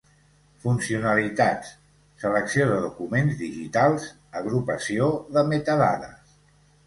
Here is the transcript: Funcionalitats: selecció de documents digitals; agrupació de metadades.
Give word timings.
Funcionalitats: 0.61 1.73
selecció 2.23 2.65
de 2.71 2.79
documents 2.85 3.37
digitals; 3.43 4.09
agrupació 4.41 5.11
de 5.37 5.45
metadades. 5.53 6.35